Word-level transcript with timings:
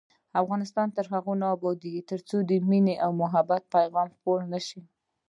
افغانستان 0.41 0.87
تر 0.97 1.05
هغو 1.13 1.33
نه 1.41 1.47
ابادیږي، 1.55 2.01
ترڅو 2.11 2.37
د 2.49 2.51
مینې 2.69 2.95
او 3.05 3.11
محبت 3.21 3.61
پیغام 3.75 4.07
خپور 4.15 4.39
نشي. 4.53 4.81